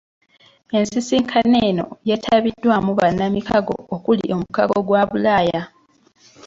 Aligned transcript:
Ensisinkano 0.77 1.57
eno 1.69 1.85
yeetabiddwamu 2.07 2.91
bannamikago 2.99 3.75
okuli 3.95 4.23
omukago 4.35 4.77
gwa 4.87 5.01
Bulaaya. 5.09 5.61